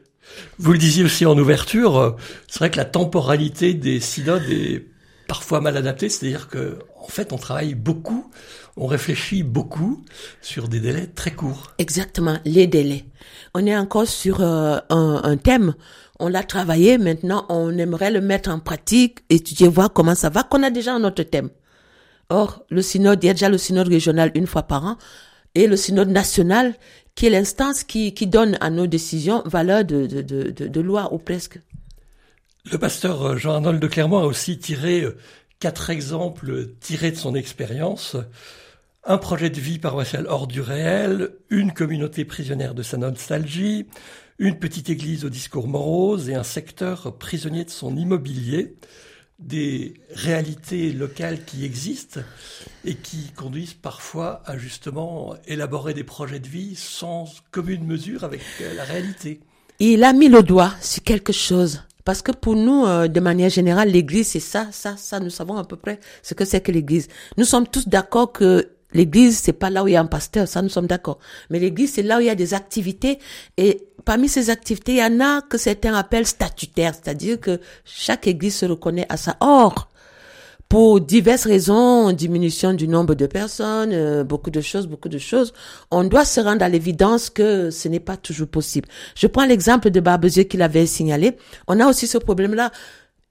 Vous 0.60 0.74
le 0.74 0.78
disiez 0.78 1.04
aussi 1.04 1.26
en 1.26 1.38
ouverture, 1.38 1.98
euh, 1.98 2.12
c'est 2.48 2.60
vrai 2.60 2.70
que 2.70 2.78
la 2.78 2.86
temporalité 2.86 3.74
des 3.74 4.00
synodes 4.02 4.50
est 4.50 4.86
parfois 5.28 5.62
mal 5.62 5.78
adaptée, 5.78 6.10
c'est-à-dire 6.10 6.50
que 6.50 6.78
fait 7.18 7.34
on 7.34 7.38
travaille 7.38 7.76
beaucoup, 7.76 8.30
on 8.76 8.88
réfléchit 8.88 9.44
beaucoup 9.44 10.04
sur 10.42 10.68
des 10.68 10.80
délais 10.80 11.08
très 11.08 11.32
courts. 11.32 11.74
Exactement, 11.78 12.38
les 12.46 12.68
délais. 12.68 13.06
On 13.54 13.66
est 13.66 13.76
encore 13.76 14.08
sur 14.08 14.42
euh, 14.42 14.78
un, 14.90 15.22
un 15.24 15.38
thème 15.38 15.74
on 16.20 16.30
l'a 16.30 16.44
travaillé, 16.44 16.98
maintenant 16.98 17.46
on 17.50 17.78
aimerait 17.78 18.12
le 18.12 18.22
mettre 18.22 18.50
en 18.50 18.60
pratique, 18.60 19.20
étudier, 19.30 19.68
voir 19.68 19.94
comment 19.94 20.16
ça 20.16 20.30
va, 20.30 20.44
qu'on 20.44 20.64
a 20.64 20.70
déjà 20.70 20.94
un 20.94 21.04
autre 21.04 21.24
thème. 21.24 21.50
Or, 22.30 22.66
le 22.70 22.82
synode, 22.82 23.24
il 23.24 23.28
y 23.28 23.30
a 23.30 23.34
déjà 23.34 23.50
le 23.50 23.58
synode 23.58 23.88
régional 23.88 24.32
une 24.36 24.48
fois 24.48 24.64
par 24.64 24.84
an, 24.84 24.98
et 25.56 25.68
le 25.68 25.78
synode 25.78 26.10
national, 26.10 26.76
qui 27.16 27.28
est 27.28 27.30
l'instance 27.30 27.84
qui, 27.84 28.14
qui 28.14 28.28
donne 28.28 28.58
à 28.62 28.70
nos 28.70 28.88
décisions 28.88 29.42
valeur 29.46 29.86
de, 29.86 30.06
de, 30.06 30.22
de, 30.22 30.68
de, 30.68 30.82
loi 30.82 31.14
ou 31.14 31.18
presque. 31.18 31.60
Le 32.72 32.78
pasteur 32.78 33.38
Jean-Arnold 33.38 33.80
de 33.80 33.88
Clermont 33.88 34.20
a 34.20 34.26
aussi 34.26 34.58
tiré 34.58 35.02
euh, 35.02 35.18
quatre 35.60 35.90
exemples 35.90 36.68
tirés 36.80 37.12
de 37.12 37.18
son 37.18 37.36
expérience. 37.36 38.16
Un 39.04 39.18
projet 39.18 39.50
de 39.50 39.60
vie 39.60 39.80
paroissial 39.80 40.28
hors 40.28 40.48
du 40.48 40.62
réel, 40.62 41.32
une 41.50 41.72
communauté 41.72 42.26
prisonnière 42.26 42.74
de 42.74 42.84
sa 42.84 42.98
nostalgie, 42.98 43.86
une 44.40 44.60
petite 44.60 44.90
église 44.90 45.26
au 45.26 45.30
discours 45.30 45.68
morose 45.68 46.30
et 46.30 46.36
un 46.36 46.44
secteur 46.44 47.18
prisonnier 47.18 47.64
de 47.64 47.70
son 47.70 47.96
immobilier, 47.96 48.76
des 49.40 49.94
réalités 50.12 50.92
locales 50.92 51.46
qui 51.46 51.64
existent 51.64 52.22
et 52.86 52.96
qui 52.96 53.32
conduisent 53.36 53.76
parfois 53.76 54.42
à 54.46 54.58
justement 54.58 55.36
élaborer 55.48 55.94
des 55.94 56.04
projets 56.04 56.40
de 56.40 56.48
vie 56.48 56.76
sans 56.76 57.26
commune 57.52 57.86
mesure 57.86 58.24
avec 58.24 58.42
la 58.76 58.84
réalité. 58.84 59.40
Il 59.80 60.04
a 60.04 60.12
mis 60.12 60.28
le 60.28 60.42
doigt 60.42 60.74
sur 60.82 61.04
quelque 61.04 61.34
chose. 61.34 61.84
Parce 62.08 62.22
que 62.22 62.32
pour 62.32 62.56
nous, 62.56 62.86
euh, 62.86 63.10
de 63.10 63.20
manière 63.20 63.50
générale, 63.50 63.90
l'Église, 63.90 64.30
c'est 64.30 64.40
ça, 64.40 64.70
ça, 64.72 64.96
ça. 64.96 65.20
Nous 65.20 65.30
savons 65.30 65.58
à 65.58 65.66
peu 65.66 65.76
près 65.76 66.00
ce 66.24 66.34
que 66.36 66.46
c'est 66.46 66.62
que 66.62 66.72
l'Église. 66.72 67.10
Nous 67.36 67.44
sommes 67.44 67.68
tous 67.68 67.90
d'accord 67.90 68.32
que 68.32 68.70
l'Église, 68.94 69.38
c'est 69.40 69.52
pas 69.52 69.70
là 69.70 69.84
où 69.84 69.90
il 69.90 69.92
y 69.92 69.98
a 69.98 70.00
un 70.00 70.06
pasteur, 70.06 70.48
ça 70.48 70.62
nous 70.62 70.70
sommes 70.70 70.88
d'accord. 70.88 71.20
Mais 71.50 71.60
l'Église, 71.60 71.92
c'est 71.96 72.04
là 72.04 72.20
où 72.20 72.22
il 72.22 72.28
y 72.28 72.30
a 72.30 72.36
des 72.36 72.54
activités. 72.54 73.20
Et 73.58 73.90
parmi 74.06 74.30
ces 74.30 74.50
activités, 74.50 74.94
il 74.94 74.98
y 75.00 75.04
en 75.04 75.20
a 75.20 75.42
que 75.42 75.58
certains 75.58 75.96
appellent 75.96 76.26
statutaires, 76.26 76.94
c'est-à-dire 76.96 77.42
que 77.42 77.60
chaque 77.84 78.26
Église 78.26 78.56
se 78.56 78.66
reconnaît 78.66 79.06
à 79.10 79.18
ça. 79.18 79.36
Or, 79.42 79.90
pour 80.70 81.00
diverses 81.00 81.46
raisons, 81.46 82.12
diminution 82.12 82.74
du 82.74 82.88
nombre 82.88 83.16
de 83.16 83.26
personnes, 83.26 83.92
euh, 83.94 84.24
beaucoup 84.24 84.50
de 84.50 84.60
choses, 84.60 84.88
beaucoup 84.88 85.08
de 85.08 85.18
choses, 85.18 85.54
on 85.92 86.04
doit 86.04 86.26
se 86.26 86.42
rendre 86.42 86.64
à 86.64 86.70
l'évidence 86.70 87.30
que 87.30 87.72
ce 87.72 87.88
n'est 87.88 88.02
pas 88.02 88.18
toujours 88.18 88.48
possible. 88.48 88.90
Je 89.16 89.28
prends 89.28 89.46
l'exemple 89.46 89.90
de 89.90 90.00
Barbezieux 90.00 90.44
qu'il 90.44 90.62
avait 90.62 90.86
signalé. 90.86 91.38
On 91.68 91.80
a 91.80 91.88
aussi 91.88 92.06
ce 92.06 92.18
problème-là. 92.18 92.72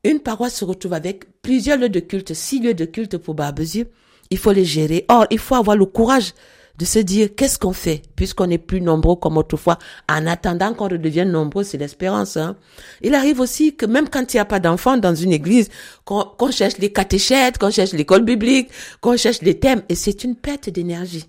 Une 0.03 0.21
paroisse 0.21 0.55
se 0.55 0.65
retrouve 0.65 0.95
avec 0.95 1.43
plusieurs 1.43 1.79
lieux 1.79 1.89
de 1.91 2.01
culte, 2.01 2.33
six 2.33 2.61
lieux 2.61 2.75
de 2.75 2.85
culte 2.87 3.19
pour 3.19 3.35
Barbezieux. 3.35 3.89
Il 4.31 4.39
faut 4.39 4.53
les 4.53 4.65
gérer. 4.65 5.05
Or, 5.09 5.27
il 5.31 5.39
faut 5.39 5.57
avoir 5.57 5.77
le 5.77 5.85
courage 5.85 6.33
de 6.79 6.85
se 6.85 6.99
dire 6.99 7.31
qu'est-ce 7.37 7.59
qu'on 7.59 7.73
fait? 7.73 8.03
Puisqu'on 8.17 8.51
est 8.51 8.59
plus 8.59 8.81
nombreux 8.81 9.17
comme 9.17 9.37
autrefois. 9.37 9.79
En 10.09 10.27
attendant 10.27 10.75
qu'on 10.75 10.89
redevienne 10.89 11.31
nombreux, 11.31 11.65
c'est 11.65 11.79
l'espérance. 11.79 12.37
Hein. 12.37 12.57
Il 13.03 13.15
arrive 13.15 13.41
aussi 13.41 13.75
que 13.75 13.87
même 13.87 14.09
quand 14.09 14.33
il 14.33 14.37
n'y 14.37 14.41
a 14.41 14.45
pas 14.45 14.61
d'enfants 14.61 14.97
dans 14.97 15.15
une 15.15 15.33
église, 15.33 15.69
qu'on 16.05 16.51
cherche 16.51 16.79
les 16.79 16.93
catéchètes, 16.93 17.59
qu'on 17.59 17.71
cherche 17.71 17.93
l'école 17.93 18.25
biblique, 18.25 18.69
qu'on 19.01 19.17
cherche 19.17 19.43
les 19.43 19.59
thèmes, 19.59 19.83
et 19.89 19.95
c'est 19.95 20.25
une 20.25 20.37
perte 20.37 20.71
d'énergie. 20.71 21.27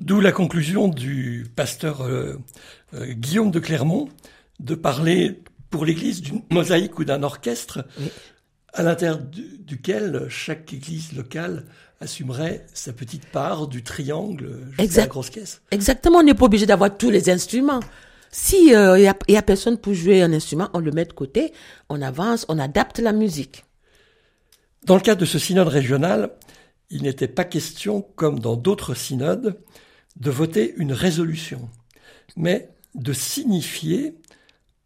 D'où 0.00 0.20
la 0.20 0.32
conclusion 0.32 0.88
du 0.88 1.46
pasteur 1.56 2.02
euh, 2.02 2.36
euh, 2.94 3.12
Guillaume 3.12 3.50
de 3.50 3.58
Clermont 3.58 4.08
de 4.60 4.74
parler 4.74 5.40
pour 5.70 5.84
l'Église 5.84 6.22
d'une 6.22 6.42
mosaïque 6.50 6.98
ou 6.98 7.04
d'un 7.04 7.22
orchestre 7.22 7.84
à 8.78 8.82
l'intérieur 8.84 9.18
duquel 9.18 10.26
chaque 10.28 10.72
Église 10.72 11.12
locale 11.12 11.64
assumerait 12.00 12.64
sa 12.72 12.92
petite 12.92 13.26
part 13.26 13.66
du 13.66 13.82
triangle 13.82 14.60
jusqu'à 14.78 15.00
la 15.00 15.06
grosse 15.08 15.30
caisse. 15.30 15.60
Exactement, 15.72 16.20
on 16.20 16.22
n'est 16.22 16.34
pas 16.34 16.44
obligé 16.44 16.64
d'avoir 16.64 16.96
tous 16.96 17.10
les 17.10 17.28
instruments. 17.28 17.80
Si 18.30 18.68
il 18.68 18.76
euh, 18.76 18.98
y, 19.00 19.08
a, 19.08 19.16
y, 19.26 19.36
a, 19.36 19.42
personne 19.42 19.78
pour 19.78 19.94
jouer 19.94 20.22
un 20.22 20.32
instrument, 20.32 20.68
on 20.74 20.78
le 20.78 20.92
met 20.92 21.06
de 21.06 21.12
côté, 21.12 21.52
on 21.88 22.00
avance, 22.00 22.46
on 22.48 22.58
adapte 22.60 23.00
la 23.00 23.12
musique. 23.12 23.64
Dans 24.84 24.94
le 24.94 25.00
cadre 25.00 25.22
de 25.22 25.26
ce 25.26 25.40
synode 25.40 25.68
régional, 25.68 26.30
il 26.88 27.02
n'était 27.02 27.26
pas 27.26 27.44
question, 27.44 28.02
comme 28.14 28.38
dans 28.38 28.54
d'autres 28.56 28.94
synodes, 28.94 29.58
de 30.20 30.30
voter 30.30 30.74
une 30.76 30.92
résolution, 30.92 31.68
mais 32.36 32.70
de 32.94 33.12
signifier 33.12 34.14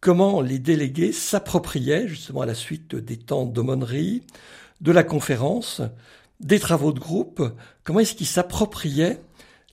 comment 0.03 0.41
les 0.41 0.59
délégués 0.59 1.13
s'appropriaient, 1.13 2.09
justement 2.09 2.41
à 2.41 2.45
la 2.45 2.55
suite 2.55 2.93
des 2.93 3.15
temps 3.15 3.45
d'aumônerie, 3.45 4.23
de 4.81 4.91
la 4.91 5.05
conférence, 5.05 5.81
des 6.41 6.59
travaux 6.59 6.91
de 6.91 6.99
groupe, 6.99 7.41
comment 7.85 8.01
est-ce 8.01 8.13
qu'ils 8.13 8.27
s'appropriaient 8.27 9.21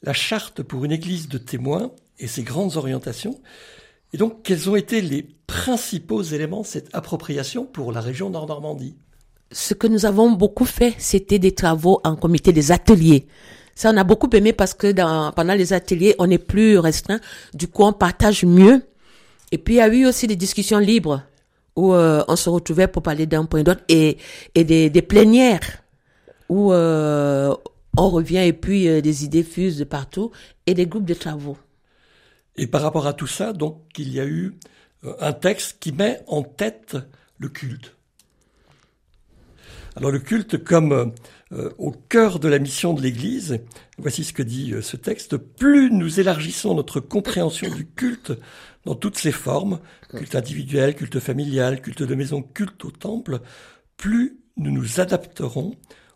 la 0.05 0.13
charte 0.13 0.63
pour 0.63 0.85
une 0.85 0.93
église 0.93 1.29
de 1.29 1.37
témoins 1.37 1.91
et 2.21 2.29
ses 2.29 2.45
grandes 2.45 2.77
orientations, 2.77 3.41
et 4.13 4.19
donc 4.19 4.45
quels 4.45 4.71
ont 4.71 4.77
été 4.77 5.01
les 5.01 5.27
principaux 5.49 6.23
éléments 6.23 6.61
de 6.61 6.67
cette 6.67 6.95
appropriation 6.95 7.65
pour 7.65 7.91
la 7.91 8.01
région 8.01 8.31
Nord-Normandie? 8.31 8.95
Ce 9.51 9.75
que 9.75 9.89
nous 9.89 10.07
avons 10.07 10.31
beaucoup 10.31 10.65
fait, 10.65 10.95
c'était 10.99 11.41
des 11.41 11.57
travaux 11.57 12.01
en 12.05 12.15
comité 12.15 12.53
des 12.53 12.71
ateliers. 12.71 13.27
Ça, 13.75 13.91
on 13.93 13.97
a 13.97 14.05
beaucoup 14.05 14.31
aimé 14.33 14.53
parce 14.53 14.75
que 14.75 14.93
dans, 14.93 15.33
pendant 15.33 15.55
les 15.55 15.73
ateliers, 15.73 16.15
on 16.21 16.31
est 16.31 16.39
plus 16.39 16.79
restreint. 16.79 17.19
Du 17.53 17.67
coup, 17.67 17.83
on 17.83 17.93
partage 17.93 18.45
mieux. 18.45 18.83
Et 19.53 19.59
puis, 19.59 19.75
il 19.75 19.79
y 19.79 19.81
a 19.81 19.89
eu 19.89 20.07
aussi 20.07 20.27
des 20.27 20.37
discussions 20.37 20.79
libres 20.79 21.23
où 21.77 21.95
euh, 21.95 22.23
on 22.29 22.37
se 22.37 22.49
retrouvait 22.49 22.89
pour 22.89 23.03
parler 23.03 23.27
d'un 23.27 23.45
point 23.45 23.63
d'autre 23.63 23.83
et, 23.89 24.19
et 24.55 24.65
des, 24.65 25.03
plénières 25.03 25.83
où 26.49 26.73
euh, 26.73 27.55
on 27.97 28.11
revient 28.11 28.39
et 28.39 28.53
puis 28.53 28.89
euh, 28.89 29.01
des 29.01 29.25
idées 29.25 29.45
fusent 29.45 29.79
de 29.79 29.85
partout 29.85 30.31
et 30.67 30.75
des 30.75 30.87
groupes 30.87 31.05
de 31.07 31.15
travaux. 31.15 31.57
Et 32.57 32.67
par 32.67 32.83
rapport 32.83 33.07
à 33.07 33.13
tout 33.13 33.27
ça, 33.27 33.53
donc, 33.53 33.81
il 33.97 34.13
y 34.13 34.21
a 34.21 34.27
eu 34.27 34.55
un 35.21 35.33
texte 35.33 35.79
qui 35.81 35.93
met 35.93 36.21
en 36.27 36.43
tête 36.43 36.97
le 37.39 37.49
culte. 37.49 37.97
Alors 39.97 40.11
le 40.11 40.19
culte 40.19 40.63
comme 40.63 41.13
au 41.79 41.91
cœur 41.91 42.39
de 42.39 42.49
la 42.49 42.59
mission 42.59 42.93
de 42.93 43.01
l'Église, 43.01 43.59
voici 43.99 44.25
ce 44.25 44.33
que 44.33 44.43
dit 44.43 44.75
ce 44.83 44.97
texte, 44.97 45.37
plus 45.37 45.91
nous 45.91 46.21
élargissons 46.21 46.75
notre 46.75 47.01
compréhension 47.01 47.75
du 47.75 47.87
culte 47.87 48.33
dans 48.85 48.95
toutes 48.95 49.19
ses 49.19 49.33
formes, 49.33 49.81
culte 50.09 50.35
individuel, 50.35 50.95
culte 50.95 51.21
familial, 51.21 51.81
culte 51.81 52.03
de 52.03 52.15
maison, 52.15 52.43
culte 52.43 52.85
au 52.85 52.91
temple, 52.91 53.41
plus 53.97 54.39
nous 54.57 54.71
nous 54.71 55.01
adapterons 55.01 55.75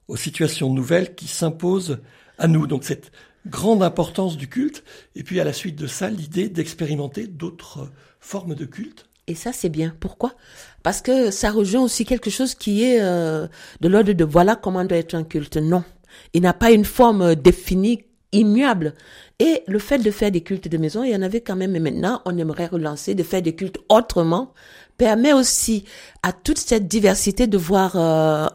aux 0.08 0.16
situations 0.16 0.72
nouvelles 0.72 1.14
qui 1.14 1.26
s'imposent 1.26 2.00
à 2.38 2.48
nous. 2.48 2.66
Donc 2.66 2.84
cette 2.84 3.12
grande 3.46 3.82
importance 3.82 4.36
du 4.36 4.48
culte, 4.48 4.84
et 5.14 5.22
puis 5.22 5.40
à 5.40 5.44
la 5.44 5.52
suite 5.52 5.76
de 5.76 5.86
ça, 5.86 6.08
l'idée 6.08 6.48
d'expérimenter 6.48 7.26
d'autres 7.26 7.90
formes 8.20 8.54
de 8.54 8.64
culte. 8.64 9.06
Et 9.26 9.34
ça, 9.34 9.52
c'est 9.52 9.70
bien. 9.70 9.94
Pourquoi? 10.00 10.34
Parce 10.82 11.00
que 11.00 11.30
ça 11.30 11.50
rejoint 11.50 11.82
aussi 11.82 12.04
quelque 12.04 12.30
chose 12.30 12.54
qui 12.54 12.84
est 12.84 13.00
euh, 13.00 13.46
de 13.80 13.88
l'ordre 13.88 14.12
de 14.12 14.24
voilà 14.24 14.54
comment 14.54 14.84
doit 14.84 14.98
être 14.98 15.14
un 15.14 15.24
culte. 15.24 15.56
Non, 15.56 15.82
il 16.34 16.42
n'a 16.42 16.52
pas 16.52 16.72
une 16.72 16.84
forme 16.84 17.34
définie, 17.34 18.04
immuable. 18.34 18.94
Et 19.38 19.62
le 19.66 19.78
fait 19.78 19.98
de 19.98 20.10
faire 20.10 20.30
des 20.30 20.42
cultes 20.42 20.68
de 20.68 20.76
maison, 20.78 21.02
il 21.02 21.10
y 21.10 21.16
en 21.16 21.22
avait 21.22 21.40
quand 21.40 21.56
même, 21.56 21.72
mais 21.72 21.80
maintenant, 21.80 22.22
on 22.24 22.36
aimerait 22.36 22.66
relancer, 22.66 23.14
de 23.14 23.22
faire 23.22 23.42
des 23.42 23.54
cultes 23.54 23.78
autrement, 23.88 24.52
permet 24.96 25.32
aussi 25.32 25.84
à 26.22 26.32
toute 26.32 26.58
cette 26.58 26.86
diversité 26.86 27.46
de 27.46 27.58
voir 27.58 27.96
euh, 27.96 28.46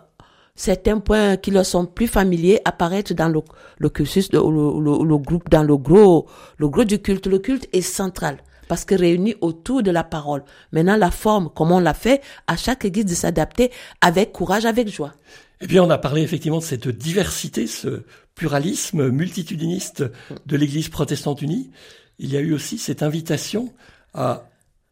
certains 0.56 1.00
points 1.00 1.38
qui 1.38 1.52
leur 1.52 1.66
sont 1.66 1.86
plus 1.86 2.08
familiers 2.08 2.60
apparaître 2.66 3.14
dans 3.14 3.30
le, 3.30 3.42
le 3.78 3.90
cursus, 3.90 4.32
le, 4.32 4.40
le, 4.40 5.06
le, 5.06 5.18
groupe, 5.18 5.50
dans 5.50 5.64
le 5.64 5.78
gros, 5.78 6.28
le 6.58 6.70
gros 6.70 6.84
du 6.84 7.00
culte. 7.00 7.28
Le 7.28 7.40
culte 7.40 7.68
est 7.74 7.82
central 7.82 8.38
parce 8.70 8.86
que 8.86 8.94
réuni 8.96 9.36
autour 9.42 9.82
de 9.84 9.92
la 9.92 10.04
parole. 10.04 10.44
Maintenant, 10.72 10.96
la 10.96 11.12
forme, 11.12 11.50
comment 11.54 11.78
on 11.78 11.80
l'a 11.80 11.96
fait, 11.96 12.22
à 12.48 12.56
chaque 12.56 12.86
église 12.86 13.06
de 13.06 13.16
s'adapter 13.16 13.72
avec 14.00 14.32
courage, 14.32 14.66
avec 14.66 14.88
joie. 14.88 15.14
Eh 15.60 15.68
bien, 15.68 15.84
on 15.84 15.90
a 15.90 15.98
parlé 15.98 16.22
effectivement 16.22 16.60
de 16.60 16.64
cette 16.64 16.88
diversité, 16.88 17.68
ce 17.68 18.04
pluralisme 18.40 19.10
multitudiniste 19.10 20.06
de 20.46 20.56
l'église 20.56 20.88
protestante 20.88 21.42
unie. 21.42 21.72
Il 22.20 22.32
y 22.32 22.38
a 22.38 22.40
eu 22.40 22.54
aussi 22.54 22.78
cette 22.78 23.04
invitation 23.04 23.74
à 24.14 24.50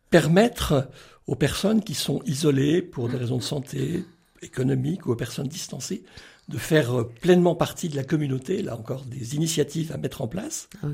permettre 0.10 0.90
aux 1.28 1.36
personnes 1.36 1.82
qui 1.82 1.94
sont 1.94 2.22
isolées 2.26 2.82
pour 2.82 3.08
des 3.08 3.16
raisons 3.16 3.38
de 3.38 3.44
santé, 3.44 4.04
économique 4.42 5.06
ou 5.06 5.14
aux 5.14 5.16
personnes 5.16 5.48
distancées 5.48 6.04
de 6.50 6.58
faire 6.58 7.08
pleinement 7.22 7.56
partie 7.56 7.88
de 7.88 7.96
la 7.96 8.04
communauté, 8.04 8.62
là 8.62 8.76
encore 8.76 9.06
des 9.06 9.36
initiatives 9.36 9.94
à 9.94 9.98
mettre 9.98 10.22
en 10.22 10.28
place. 10.28 10.68
Ah 10.84 10.88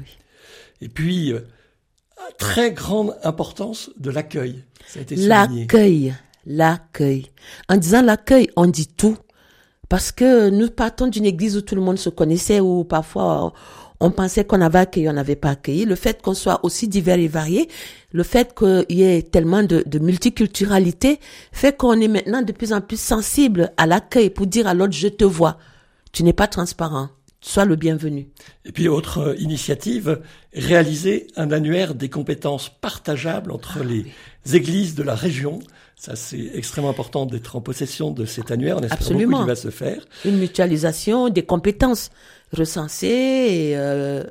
Et 0.80 0.90
puis, 0.90 1.34
euh, 1.34 1.40
très 2.38 2.72
grande 2.72 3.18
importance 3.24 3.90
de 3.98 4.12
l'accueil. 4.12 4.64
L'accueil, 5.10 6.14
l'accueil. 6.46 7.32
En 7.68 7.78
disant 7.78 8.04
l'accueil, 8.04 8.52
on 8.56 8.68
dit 8.68 8.88
tout. 8.88 9.18
Parce 9.94 10.12
que 10.12 10.50
nous 10.50 10.72
partons 10.72 11.06
d'une 11.06 11.26
église 11.26 11.56
où 11.56 11.62
tout 11.62 11.76
le 11.76 11.82
monde 11.82 12.00
se 12.00 12.10
connaissait, 12.10 12.60
où 12.60 12.84
parfois 12.84 13.54
on 14.00 14.10
pensait 14.10 14.44
qu'on 14.44 14.60
avait 14.60 14.80
accueilli, 14.80 15.08
on 15.08 15.14
n'avait 15.14 15.36
pas 15.36 15.52
accueilli. 15.52 15.86
Le 15.86 15.94
fait 15.94 16.20
qu'on 16.20 16.34
soit 16.34 16.66
aussi 16.66 16.88
divers 16.88 17.20
et 17.20 17.28
variés, 17.28 17.70
le 18.12 18.24
fait 18.24 18.56
qu'il 18.58 18.86
y 18.90 19.04
ait 19.04 19.22
tellement 19.22 19.62
de, 19.62 19.84
de 19.86 20.00
multiculturalité, 20.00 21.20
fait 21.52 21.78
qu'on 21.78 22.02
est 22.02 22.08
maintenant 22.08 22.42
de 22.42 22.52
plus 22.52 22.74
en 22.74 22.82
plus 22.82 23.00
sensible 23.00 23.72
à 23.78 23.86
l'accueil 23.86 24.32
pour 24.32 24.48
dire 24.48 24.66
à 24.66 24.74
l'autre, 24.74 24.94
je 24.94 25.10
te 25.10 25.26
vois. 25.26 25.60
Tu 26.12 26.24
n'es 26.24 26.34
pas 26.34 26.48
transparent. 26.48 27.10
Sois 27.40 27.66
le 27.66 27.76
bienvenu. 27.76 28.30
Et 28.66 28.72
puis, 28.72 28.88
autre 28.88 29.20
euh, 29.20 29.36
initiative, 29.38 30.22
réaliser 30.56 31.28
un 31.36 31.52
annuaire 31.52 31.94
des 31.94 32.10
compétences 32.10 32.70
partageables 32.70 33.52
entre 33.52 33.78
ah 33.82 33.84
les 33.84 34.06
églises 34.56 34.96
de 34.96 35.04
la 35.04 35.14
région. 35.14 35.60
Ça, 36.04 36.18
c'est 36.18 36.52
extrêmement 36.54 36.90
important 36.90 37.26
d'être 37.26 37.56
en 37.56 37.62
possession 37.62 38.12
de 38.12 38.26
cet 38.26 38.52
annuaire. 38.52 38.76
On 38.78 38.82
espère 38.82 38.98
Absolument. 38.98 39.38
qu'il 39.38 39.48
va 39.48 39.56
se 39.56 39.70
faire. 39.70 40.06
Une 40.26 40.38
mutualisation 40.38 41.30
des 41.30 41.44
compétences 41.44 42.10
recensés 42.52 43.08
et 43.08 43.78
euh, 43.78 44.26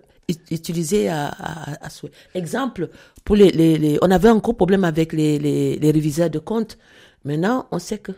utilisés 0.50 1.09
à, 1.09 1.29
à, 1.29 1.87
à, 1.87 1.88
souhait. 1.88 2.11
Exemple, 2.35 2.91
pour 3.25 3.37
les, 3.37 3.50
les, 3.50 3.79
les, 3.79 3.99
on 4.02 4.11
avait 4.11 4.29
un 4.29 4.37
gros 4.37 4.52
problème 4.52 4.85
avec 4.85 5.14
les, 5.14 5.38
les, 5.38 5.76
les 5.76 5.91
réviseurs 5.91 6.29
de 6.29 6.38
comptes. 6.38 6.76
Maintenant, 7.25 7.67
on 7.71 7.79
sait 7.79 7.97
que, 7.97 8.12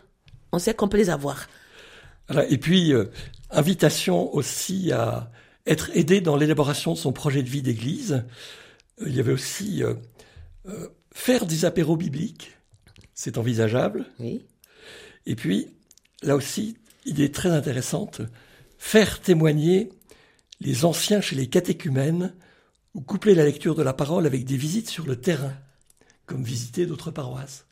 on 0.51 0.59
sait 0.59 0.75
qu'on 0.75 0.89
peut 0.89 0.97
les 0.97 1.11
avoir. 1.11 1.47
Voilà. 2.27 2.49
Et 2.51 2.59
puis, 2.59 2.93
euh, 2.93 3.05
invitation 3.53 4.35
aussi 4.35 4.91
à 4.91 5.31
être 5.65 5.91
aidé 5.95 6.21
dans 6.21 6.37
l'élaboration 6.37 6.95
de 6.95 6.99
son 6.99 7.13
projet 7.13 7.45
de 7.45 7.49
vie 7.49 7.63
d'église. 7.63 8.25
Euh, 9.01 9.05
il 9.07 9.15
y 9.15 9.21
avait 9.21 9.33
aussi 9.33 9.85
euh, 9.85 9.95
euh, 10.67 10.89
faire 11.13 11.47
des 11.47 11.65
apéros 11.65 11.97
bibliques. 11.97 12.51
C'est 13.15 13.39
envisageable. 13.39 14.07
Oui. 14.19 14.45
Et 15.27 15.37
puis, 15.37 15.69
là 16.23 16.37
aussi, 16.37 16.77
idée 17.07 17.31
très 17.31 17.51
intéressante, 17.51 18.21
faire 18.79 19.21
témoigner 19.21 19.91
les 20.61 20.85
anciens 20.85 21.21
chez 21.21 21.37
les 21.37 21.49
catéchumènes 21.49 22.35
ou 22.95 23.01
coupler 23.01 23.35
la 23.35 23.45
lecture 23.45 23.75
de 23.75 23.83
la 23.83 23.93
parole 23.93 24.27
avec 24.27 24.45
des 24.45 24.57
visites 24.57 24.89
sur 24.89 25.07
le 25.07 25.17
terrain. 25.17 25.55
comme 26.27 26.43
visiter 26.43 26.87
d'autres 26.87 27.11
paroisses. 27.11 27.67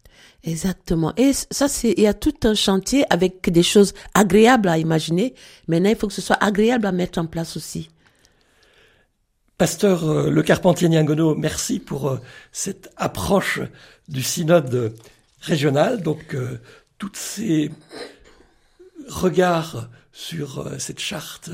Exactement. 0.45 1.15
Et 1.17 1.33
ça, 1.33 1.69
c'est, 1.69 1.95
il 1.97 2.03
y 2.03 2.07
a 2.07 2.13
tout 2.13 2.35
un 2.45 2.55
chantier 2.55 3.05
avec 3.11 3.49
des 3.51 3.63
choses 3.63 3.95
agréables 4.13 4.69
à 4.69 4.77
imaginer. 4.77 5.35
Maintenant, 5.69 5.89
il 5.89 5.97
faut 5.97 6.09
que 6.09 6.13
ce 6.13 6.21
soit 6.21 6.43
agréable 6.43 6.87
à 6.87 6.93
mettre 6.93 7.19
en 7.19 7.27
place 7.27 7.57
aussi. 7.57 7.89
Pasteur 9.57 10.05
euh, 10.05 10.31
Le 10.31 10.43
Carpentier 10.43 10.89
Niangono, 10.89 11.35
merci 11.35 11.79
pour 11.79 12.09
euh, 12.09 12.19
cette 12.51 12.91
approche 12.97 13.61
du 14.09 14.23
synode 14.23 14.95
régional. 15.43 16.03
Donc, 16.03 16.35
euh, 16.35 16.59
toutes 16.99 17.19
ces 17.19 17.71
regards 19.09 19.91
sur 20.13 20.71
cette 20.79 21.01
charte 21.01 21.51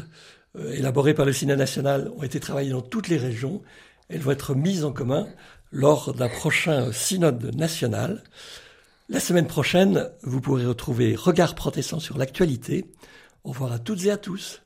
élaborée 0.72 1.14
par 1.14 1.24
le 1.24 1.32
synode 1.32 1.58
national 1.58 2.10
ont 2.16 2.22
été 2.22 2.38
travaillés 2.38 2.70
dans 2.70 2.82
toutes 2.82 3.08
les 3.08 3.16
régions. 3.16 3.62
Elles 4.08 4.20
vont 4.20 4.32
être 4.32 4.54
mises 4.54 4.84
en 4.84 4.92
commun 4.92 5.26
lors 5.72 6.14
d'un 6.14 6.28
prochain 6.28 6.92
synode 6.92 7.54
national. 7.54 8.22
La 9.08 9.20
semaine 9.20 9.46
prochaine, 9.46 10.10
vous 10.22 10.40
pourrez 10.40 10.66
retrouver 10.66 11.14
Regard 11.14 11.54
protestant 11.54 12.00
sur 12.00 12.18
l'actualité. 12.18 12.84
Au 13.44 13.50
revoir 13.50 13.72
à 13.72 13.78
toutes 13.78 14.04
et 14.04 14.10
à 14.10 14.18
tous. 14.18 14.60